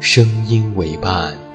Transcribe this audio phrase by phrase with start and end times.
[0.00, 1.49] 声音为伴。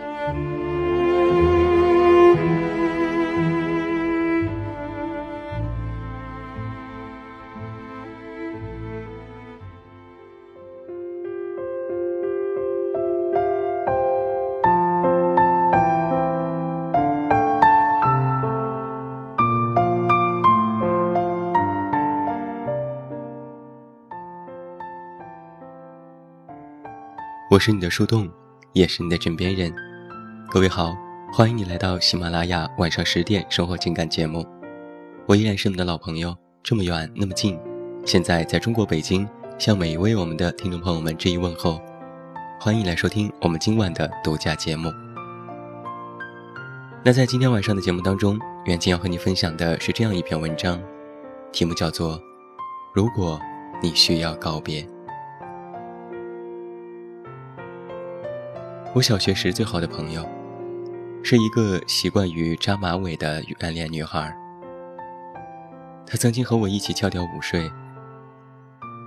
[27.56, 28.30] 我是你的树洞，
[28.74, 29.74] 也是你的枕边人。
[30.50, 30.94] 各位好，
[31.32, 34.46] 欢迎你来到喜马拉雅晚上十点生活情感节目。
[35.26, 37.58] 我依然是你的老朋友，这么远那么近，
[38.06, 39.26] 现在在中国北京，
[39.58, 41.82] 向每一位我们的听众朋友们致以问候。
[42.60, 44.92] 欢迎来收听我们今晚的独家节目。
[47.06, 50.78] 那在今天晚上的节目当中，远近要和你分享的是这样一篇文章，
[51.54, 52.18] 题目叫做
[52.94, 53.40] 《如果
[53.82, 54.82] 你需要告别》。
[58.96, 60.26] 我小学时最好的朋友，
[61.22, 64.34] 是一个习惯于扎马尾的暗恋女孩。
[66.08, 67.70] 她曾经和我一起翘跳午睡，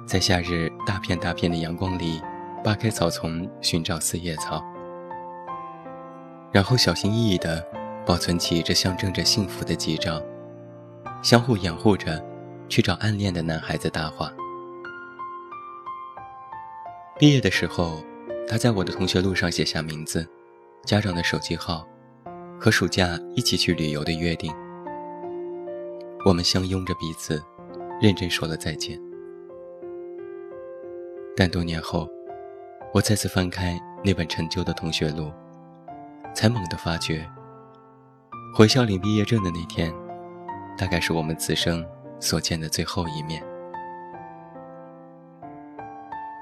[0.06, 2.21] 在夏日大片大片的阳光里，
[2.62, 4.62] 扒开草丛寻找四叶草，
[6.53, 7.65] 然后小心翼翼地
[8.04, 10.22] 保存起这象征着幸福的记照，
[11.22, 12.22] 相互掩护着
[12.69, 14.31] 去找暗恋的男孩子搭话。
[17.19, 18.04] 毕业的时候。
[18.48, 20.26] 他在我的同学录上写下名字、
[20.86, 21.86] 家长的手机号
[22.59, 24.50] 和暑假一起去旅游的约定。
[26.25, 27.42] 我们相拥着彼此，
[28.00, 28.98] 认真说了再见。
[31.36, 32.09] 但多年后，
[32.94, 35.30] 我再次翻开那本陈旧的同学录，
[36.34, 37.28] 才猛地发觉，
[38.54, 39.92] 回校领毕业证的那天，
[40.78, 41.84] 大概是我们此生
[42.19, 43.44] 所见的最后一面。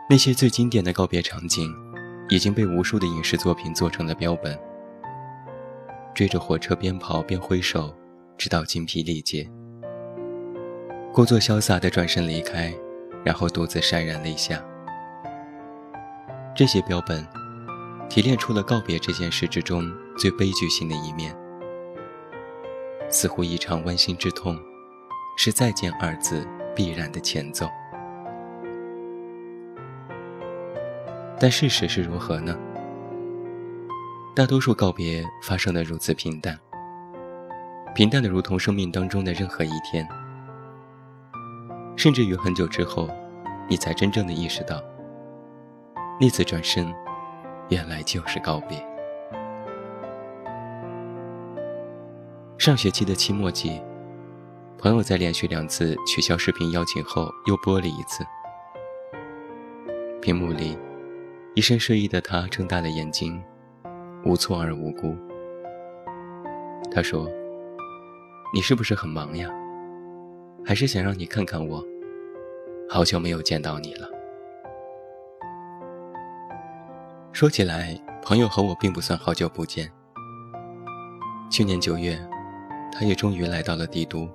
[0.09, 1.86] 那些最经典的告别场景。
[2.29, 4.59] 已经被无数的影视作品做成了标本。
[6.15, 7.95] 追着火车边跑边挥手，
[8.39, 9.49] 直到精疲力竭。
[11.13, 12.73] 故作潇洒地转身离开，
[13.25, 14.63] 然后独自潸然泪下。
[16.55, 17.27] 这些标本，
[18.09, 19.85] 提炼出了告别这件事之中
[20.17, 21.37] 最悲剧性的一面。
[23.09, 24.59] 似乎一场剜心之痛，
[25.37, 27.69] 是再见二字必然的前奏。
[31.39, 32.57] 但事实是如何呢？
[34.35, 36.59] 大多数告别发生的如此平淡，
[37.95, 40.07] 平淡的如同生命当中的任何一天，
[41.97, 43.09] 甚至于很久之后，
[43.69, 44.83] 你才真正的意识到，
[46.21, 46.95] 那次转身，
[47.69, 48.79] 原来就是告别。
[52.59, 53.81] 上学期的期末季，
[54.79, 58.25] 朋友在连续两次取消视频邀请后，又播了一次，
[60.21, 60.79] 屏幕里。
[61.57, 63.43] 一身睡衣的他睁大了眼睛，
[64.27, 65.17] 无措而无辜。
[66.93, 67.27] 他说
[68.53, 69.49] ：“你是不是很忙呀？
[70.67, 71.83] 还是想让你看看我？
[72.91, 74.07] 好久没有见到你了。”
[77.33, 79.91] 说起来，朋友和我并不算好久不见。
[81.51, 82.21] 去年九月，
[82.93, 84.29] 他也终于来到了帝都。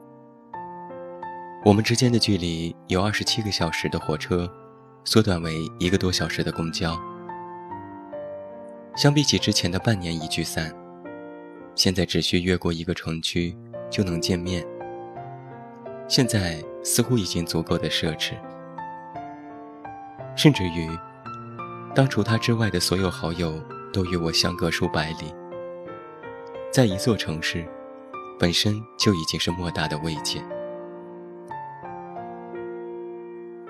[1.63, 4.51] 我们之间的距离由二十七个小时的火车，
[5.03, 6.99] 缩短为一个多小时的公交。
[8.95, 10.73] 相比起之前的半年一聚散，
[11.75, 13.55] 现在只需越过一个城区
[13.89, 14.65] 就能见面。
[16.09, 18.33] 现在似乎已经足够的奢侈，
[20.35, 20.89] 甚至于，
[21.95, 23.61] 当除他之外的所有好友
[23.93, 25.33] 都与我相隔数百里，
[26.69, 27.65] 在一座城市，
[28.37, 30.43] 本身就已经是莫大的慰藉。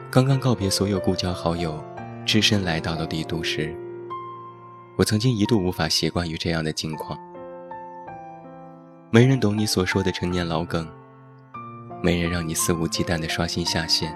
[0.09, 1.79] 刚刚告别所有故交好友，
[2.25, 3.73] 只身来到了帝都时。
[5.01, 7.17] 我曾经一度无法习惯于这样的境况。
[9.09, 10.87] 没人懂你所说的成年老梗，
[12.03, 14.15] 没人让你肆无忌惮的刷新下限，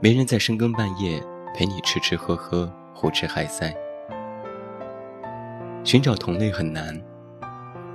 [0.00, 1.20] 没人在深更半夜
[1.56, 3.74] 陪你吃吃喝喝、胡吃海塞。
[5.82, 6.96] 寻找同类很难，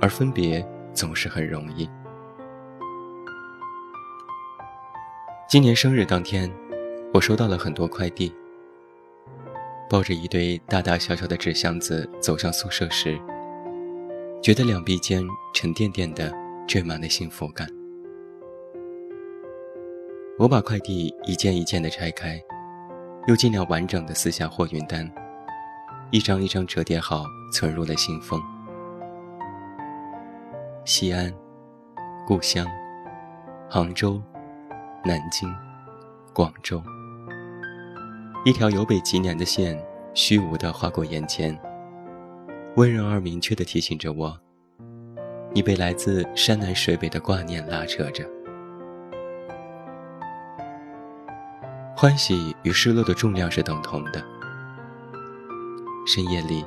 [0.02, 0.62] 而分别
[0.92, 1.88] 总是很容易。
[5.48, 6.52] 今年生日当天，
[7.14, 8.30] 我收到了很多快递。
[9.88, 13.20] 抱着一堆大大小小的纸箱子走向宿舍时，
[14.42, 15.22] 觉得两臂间
[15.52, 16.32] 沉甸甸的
[16.66, 17.68] 缀满了幸福感。
[20.38, 22.40] 我把快递一件一件的拆开，
[23.26, 25.08] 又尽量完整的撕下货运单，
[26.10, 28.42] 一张一张折叠好，存入了信封。
[30.84, 31.32] 西安，
[32.26, 32.66] 故乡，
[33.68, 34.20] 杭州。
[35.06, 35.54] 南京，
[36.32, 36.82] 广州，
[38.46, 39.82] 一条由北及南的线，
[40.12, 41.58] 虚无地划过眼前，
[42.76, 44.38] 温柔而明确地提醒着我：
[45.54, 48.22] 你被来自山南水北的挂念拉扯着。
[51.96, 54.22] 欢喜与失落的重量是等同的。
[56.06, 56.62] 深夜里，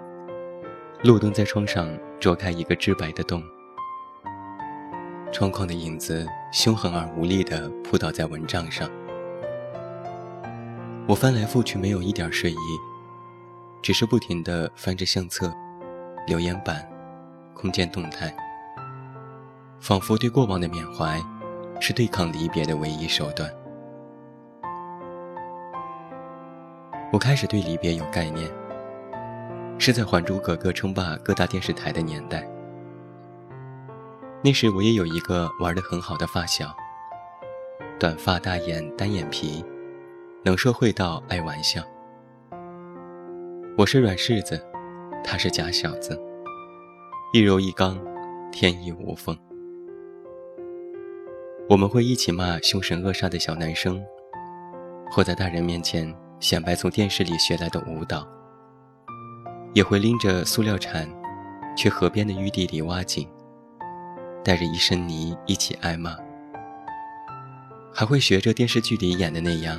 [1.03, 1.87] 路灯在窗上
[2.19, 3.39] 啄开一个致白的洞。
[5.31, 8.89] 窗框的影子凶狠而无力地扑倒在蚊帐上，
[11.07, 12.55] 我翻来覆去没有一点睡意，
[13.81, 15.53] 只是不停地翻着相册、
[16.27, 16.85] 留言板、
[17.53, 18.35] 空间动态，
[19.79, 21.17] 仿佛对过往的缅怀
[21.79, 23.49] 是对抗离别的唯一手段。
[27.13, 28.51] 我开始对离别有概念，
[29.79, 32.45] 是在《还珠格格》称霸各大电视台的年代。
[34.43, 36.75] 那时我也有一个玩得很好的发小，
[37.97, 39.63] 短发大眼单眼皮，
[40.43, 41.81] 能说会道爱玩笑。
[43.77, 44.63] 我是软柿子，
[45.23, 46.17] 他是假小子，
[47.33, 47.99] 一柔一刚，
[48.51, 49.37] 天衣无缝。
[51.69, 54.01] 我们会一起骂凶神恶煞的小男生，
[55.11, 58.25] 或在大人面前显摆从电视里学来的舞蹈，
[59.73, 61.09] 也会拎着塑料铲，
[61.75, 63.27] 去河边的淤地里挖井。
[64.43, 66.15] 带着一身泥一起挨骂，
[67.93, 69.77] 还会学着电视剧里演的那样，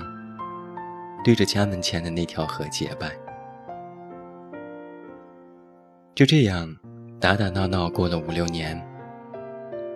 [1.25, 3.11] 对着家门前的那条河结拜。
[6.15, 6.75] 就这样，
[7.21, 8.81] 打打闹闹过了五六年。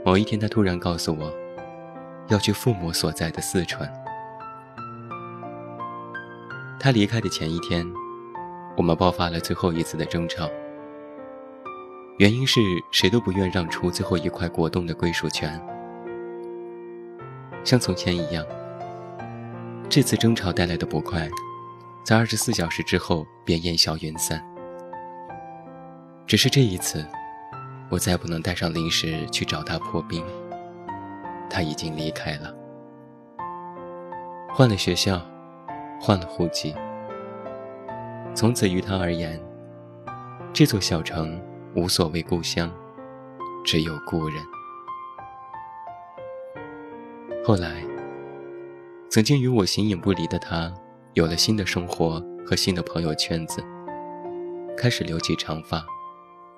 [0.04, 1.32] 某一天，他突然告诉我，
[2.28, 3.90] 要去父母所在的四川。
[6.78, 7.86] 他离开的前一天，
[8.76, 10.48] 我们爆发了最后一次的争吵。
[12.18, 12.60] 原因是
[12.90, 15.60] 谁都不愿让出最后一块果冻的归属权，
[17.64, 18.44] 像从前一样。
[19.92, 21.28] 这次争吵带来的不快，
[22.02, 24.42] 在二十四小时之后便烟消云散。
[26.26, 27.06] 只是这一次，
[27.90, 30.24] 我再不能带上零食去找他破冰。
[31.50, 32.54] 他已经离开了，
[34.54, 35.20] 换了学校，
[36.00, 36.74] 换了户籍。
[38.34, 39.38] 从此于他而言，
[40.54, 41.38] 这座小城。
[41.74, 42.70] 无所谓故乡，
[43.62, 44.42] 只有故人。
[47.44, 47.82] 后来，
[49.12, 50.72] 曾经与我形影不离的他，
[51.12, 53.62] 有了新的生活和新的朋友圈子，
[54.74, 55.84] 开始留起长发，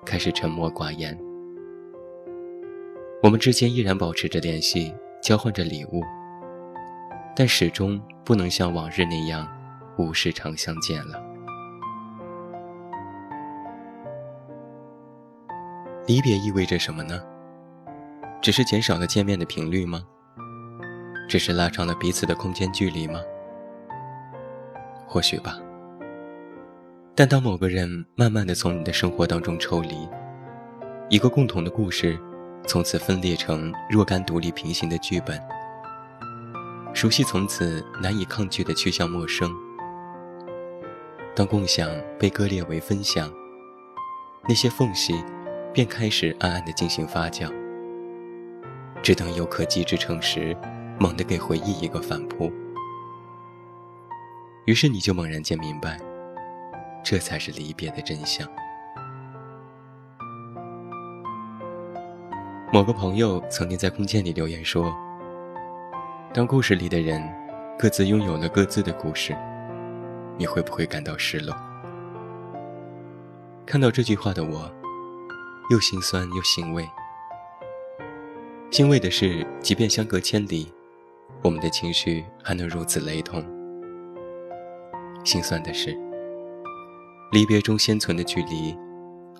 [0.05, 1.19] 开始沉默寡言。
[3.21, 6.01] 我们之间依然保持着联系，交换着礼物，
[7.35, 9.45] 但始终不能像往日那样，
[9.97, 11.21] 无时常相见了。
[16.07, 17.21] 离别意味着什么呢？
[18.41, 20.05] 只是减少了见面的频率吗？
[21.27, 23.19] 只是拉长了彼此的空间距离吗？
[25.07, 25.59] 或许吧。
[27.13, 30.07] 但当某个人慢慢的从你的生活当中抽离，
[31.09, 32.19] 一个共同的故事，
[32.67, 35.41] 从此分裂成若干独立平行的剧本，
[36.93, 39.51] 熟悉从此难以抗拒的趋向陌生。
[41.35, 41.89] 当共享
[42.19, 43.31] 被割裂为分享，
[44.47, 45.15] 那些缝隙。
[45.73, 47.51] 便开始暗暗的进行发酵，
[49.03, 50.55] 只等有可及之城时，
[50.99, 52.51] 猛地给回忆一个反扑。
[54.65, 55.99] 于是你就猛然间明白，
[57.03, 58.47] 这才是离别的真相。
[62.71, 64.93] 某个朋友曾经在空间里留言说
[66.33, 67.21] ：“当故事里的人
[67.77, 69.35] 各自拥有了各自的故事，
[70.37, 71.55] 你会不会感到失落？”
[73.65, 74.71] 看到这句话的我。
[75.71, 76.87] 又心酸又欣慰。
[78.69, 80.71] 欣慰的是，即便相隔千里，
[81.45, 83.39] 我们的情绪还能如此雷同；
[85.23, 85.95] 心酸的是，
[87.31, 88.75] 离别中先存的距离，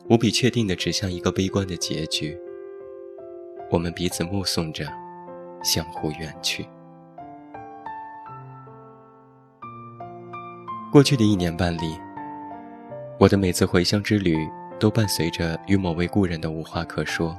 [0.08, 2.40] 无比确定的指向一个悲观的结局。
[3.72, 4.86] 我们彼此目送着，
[5.64, 6.68] 相互远去。
[10.92, 11.98] 过去的一年半里，
[13.20, 14.48] 我的每次回乡之旅
[14.80, 17.36] 都伴随着与某位故人的无话可说。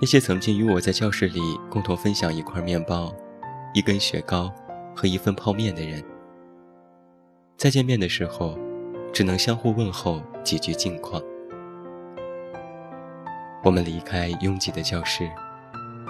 [0.00, 3.14] 那些曾经与我在教室里共同分享一块面包、
[3.72, 4.52] 一根雪糕
[4.96, 6.02] 和一份泡面的人，
[7.56, 8.58] 再见面的时候，
[9.12, 11.22] 只能相互问候几句近况。
[13.62, 15.30] 我们离开拥挤的教室，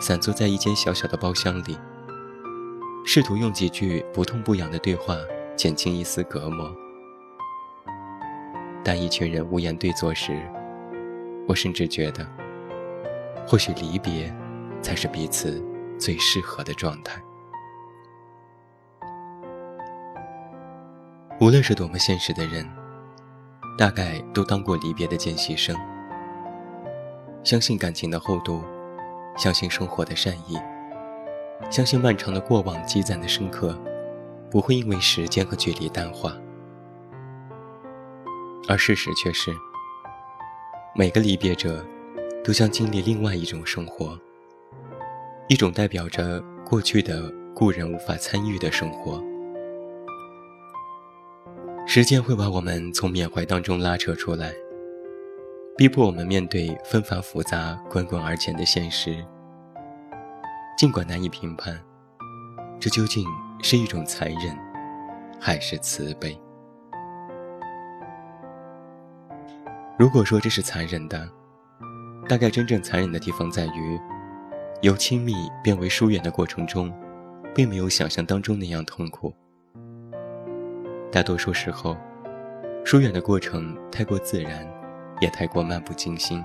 [0.01, 1.77] 散坐在一间小小的包厢里，
[3.05, 5.19] 试图用几句不痛不痒的对话
[5.55, 6.75] 减轻一丝隔膜。
[8.83, 10.41] 当一群人无言对坐时，
[11.47, 12.27] 我甚至觉得。
[13.47, 14.35] 或许离别，
[14.81, 15.63] 才是彼此
[15.99, 17.21] 最适合的状态。
[21.41, 22.69] 无论是多么现实的人，
[23.77, 25.77] 大概都当过离别的见习生。
[27.43, 28.63] 相信感情的厚度，
[29.37, 30.57] 相信生活的善意，
[31.69, 33.77] 相信漫长的过往积攒的深刻，
[34.49, 36.33] 不会因为时间和距离淡化。
[38.69, 39.53] 而事实却是，
[40.95, 41.85] 每个离别者。
[42.45, 44.19] 都将经历另外一种生活，
[45.49, 49.23] 一种代表着过去的故人无法参与的生活。
[51.87, 54.53] 时间会把我们从缅怀当中拉扯出来，
[55.77, 59.25] 逼迫我们面对纷繁复杂、滚滚而前的现实。
[60.77, 61.81] 尽管难以评判，
[62.81, 63.25] 这究竟
[63.63, 64.59] 是一种残忍，
[65.39, 66.37] 还是慈悲？
[69.97, 71.29] 如果说这是残忍的，
[72.29, 74.01] 大概真正残忍的地方在于，
[74.81, 76.93] 由亲密变为疏远的过程中，
[77.55, 79.35] 并没有想象当中那样痛苦。
[81.11, 81.97] 大多数时候，
[82.85, 84.67] 疏远的过程太过自然，
[85.21, 86.43] 也太过漫不经心。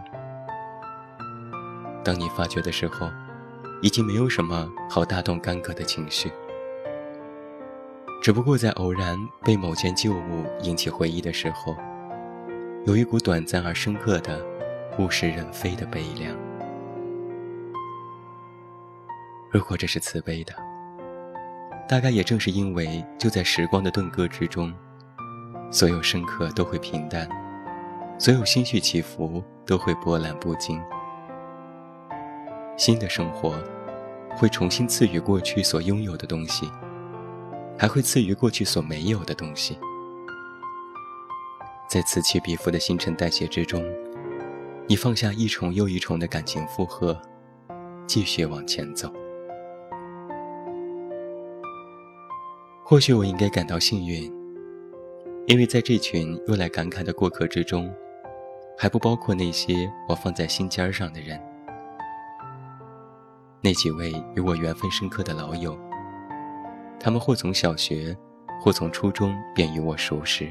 [2.03, 3.09] 当你发觉的时候，
[3.81, 6.31] 已经没有什么好大动干戈的情绪，
[8.21, 11.75] 只不过在偶然被某件旧物引起回忆的时候，
[12.85, 14.43] 有一股短暂而深刻的。
[14.99, 16.35] 物是人非的悲凉。
[19.49, 20.53] 如果这是慈悲的，
[21.87, 24.73] 大概也正是因为就在时光的顿歌之中，
[25.71, 27.27] 所有深刻都会平淡，
[28.19, 30.81] 所有心绪起伏都会波澜不惊。
[32.75, 33.55] 新的生活
[34.35, 36.69] 会重新赐予过去所拥有的东西，
[37.77, 39.79] 还会赐予过去所没有的东西。
[41.89, 43.81] 在此起彼伏的新陈代谢之中。
[44.89, 47.19] 你放下一重又一重的感情负荷，
[48.07, 49.11] 继续往前走。
[52.85, 54.31] 或许我应该感到幸运，
[55.45, 57.93] 因为在这群用来感慨的过客之中，
[58.77, 61.37] 还不包括那些我放在心尖上的人。
[63.59, 65.77] 那几位与我缘分深刻的老友，
[66.97, 68.15] 他们或从小学，
[68.61, 70.49] 或从初中便与我熟识。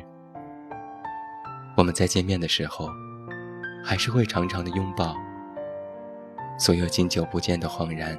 [1.74, 2.90] 我们在见面的时候。
[3.86, 5.14] 还是会长长的拥抱。
[6.58, 8.18] 所有经久不见的恍然，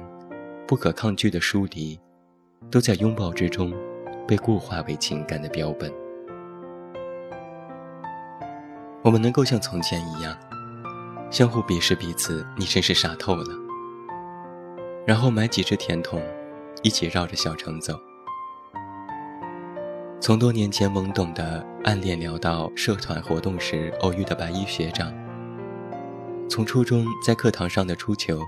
[0.66, 2.00] 不可抗拒的疏离，
[2.70, 3.70] 都在拥抱之中，
[4.26, 5.92] 被固化为情感的标本。
[9.02, 10.34] 我们能够像从前一样，
[11.30, 13.44] 相互鄙视彼此，你真是傻透了。
[15.06, 16.18] 然后买几只甜筒，
[16.82, 17.92] 一起绕着小城走。
[20.18, 25.12] 从多年前懵懂的暗恋聊到社团活动时偶遇的白衣学长。
[26.48, 28.40] 从初中在课堂上的出糗，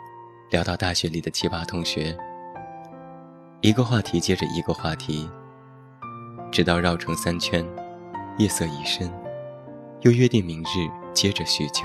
[0.51, 2.17] 聊到大学里的奇葩同学，
[3.61, 5.29] 一个话题接着一个话题，
[6.51, 7.65] 直到绕成三圈，
[8.39, 9.13] 夜色已深，
[10.01, 11.83] 又约定明日接着叙旧。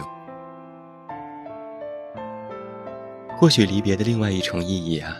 [3.37, 5.13] 或许离别的另外一重意义啊，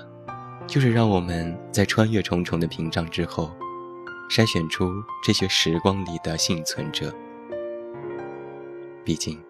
[0.66, 3.52] 就是让我们在穿越重重的屏障之后，
[4.32, 4.90] 筛选出
[5.22, 7.14] 这些时光里的幸存者。
[9.04, 9.45] 毕竟。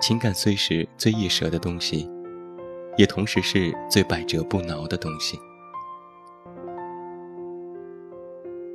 [0.00, 2.10] 情感虽是最易折的东西，
[2.96, 5.38] 也同时是最百折不挠的东西。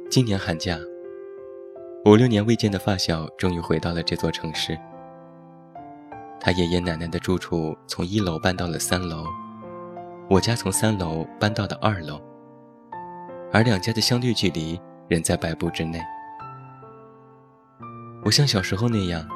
[0.08, 0.78] 今年寒假，
[2.06, 4.78] 五六年未见的发小终于回到了这座城市。
[6.40, 9.26] 他爷爷奶奶的住处从一楼搬到了三楼，
[10.30, 12.22] 我家从三楼搬到了二楼，
[13.52, 16.00] 而两家的相对距离仍在百步之内。
[18.24, 19.28] 我像小时候那样。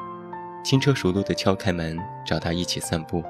[0.62, 3.24] 轻车熟路地敲开门，找他一起散步。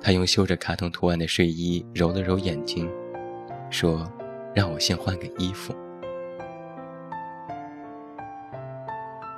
[0.00, 2.88] 他用绣着卡通图案的睡衣揉了揉眼睛，
[3.70, 4.10] 说
[4.54, 5.74] ：“让我先换个衣服。”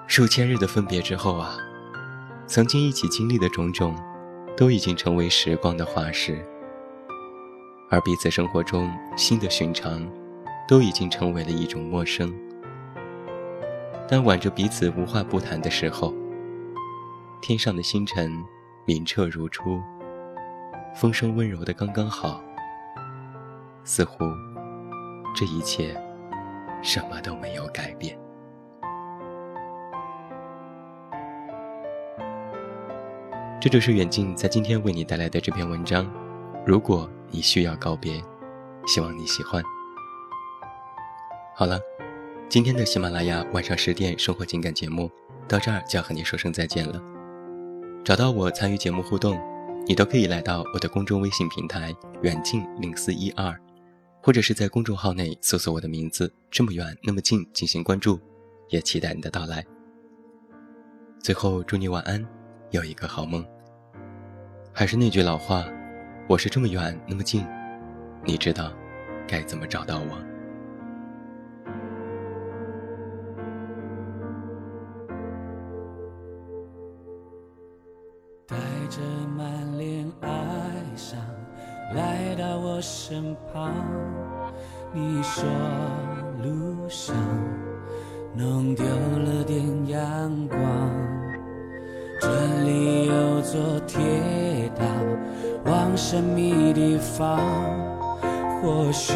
[0.06, 1.56] 数千日的分别之后啊，
[2.46, 3.96] 曾经一起经历的种种，
[4.56, 6.38] 都已经成为时光的化石，
[7.90, 10.06] 而彼此生活中新的寻常，
[10.68, 12.32] 都已经成为了一种陌生。
[14.06, 16.12] 但挽着彼此无话不谈的时候，
[17.42, 18.32] 天上的星辰
[18.84, 19.82] 明澈如初，
[20.94, 22.40] 风声温柔的刚刚好，
[23.82, 24.24] 似乎
[25.34, 25.92] 这一切
[26.84, 28.16] 什么都没有改变。
[33.60, 36.08] 这就是远近在今天为你带来的这篇文章。
[36.64, 38.22] 如果你需要告别，
[38.86, 39.60] 希望你喜欢。
[41.56, 41.76] 好了，
[42.48, 45.10] 今天的喜马拉雅晚上十点生活情感节目
[45.48, 47.11] 到这儿就要和你说声再见了。
[48.04, 49.40] 找到我参与节目互动，
[49.86, 53.56] 你都可以来到我的公众微信平台远近零四一二，
[54.20, 58.18] 或者是在公众号内搜索我的名字这么远那么近进行关注，
[58.70, 59.64] 也期待你的到来。
[61.20, 62.24] 最后祝你晚安。
[62.72, 63.46] 有一个好梦。
[64.72, 65.66] 还是那句老话，
[66.26, 67.46] 我是这么远那么近，
[68.24, 68.72] 你知道
[69.28, 70.31] 该怎么找到我？
[78.92, 79.00] 着
[79.34, 80.28] 满脸哀
[80.94, 81.18] 伤
[81.94, 83.72] 来到我身旁，
[84.92, 85.42] 你说
[86.42, 87.16] 路上
[88.36, 90.60] 弄丢了点阳光。
[92.20, 92.28] 这
[92.64, 93.98] 里有座铁
[94.78, 94.84] 塔，
[95.64, 97.40] 往神秘地方。
[98.60, 99.14] 或许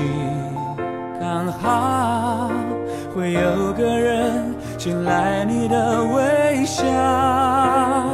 [1.20, 2.50] 刚好
[3.14, 8.05] 会有个人进来你的微笑。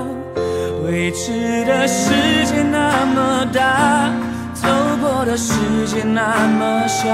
[1.02, 2.12] 未知的世
[2.46, 4.08] 界那么大，
[4.54, 4.68] 走
[5.00, 5.52] 过的世
[5.84, 7.08] 界那么小，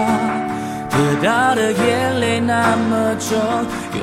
[0.90, 3.38] 得到的眼泪那么重，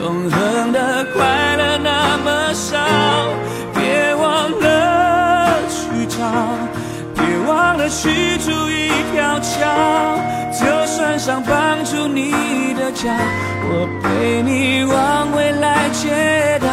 [0.01, 2.79] 永恒的快乐那么少。
[3.75, 6.17] 别忘了去找，
[7.13, 10.17] 别忘了去筑一条桥。
[10.51, 13.11] 就算想绑住你的脚，
[13.69, 16.69] 我陪你往未来街道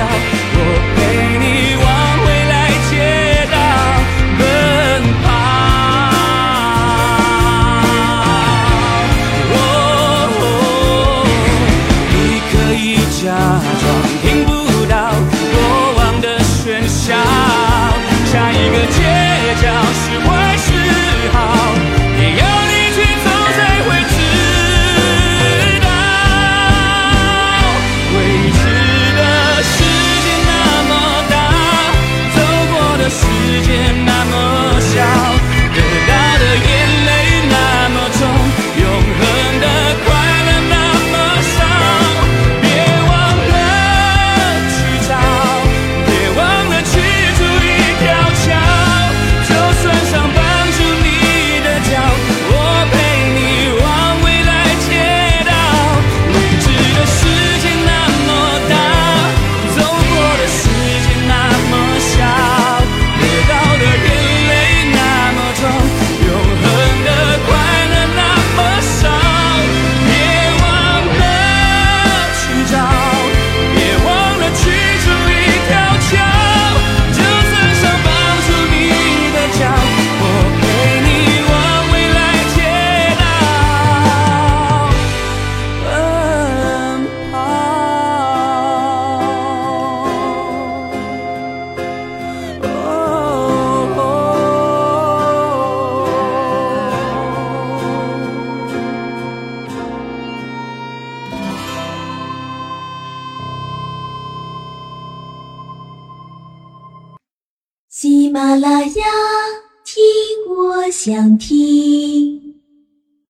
[0.00, 0.97] 我